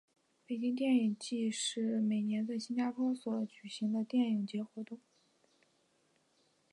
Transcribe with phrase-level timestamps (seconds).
[0.47, 4.99] 日本电影祭是每年在新加坡所举行的电影节活动。